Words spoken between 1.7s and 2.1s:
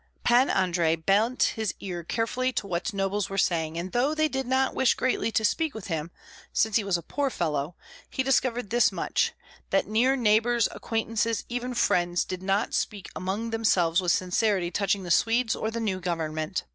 ear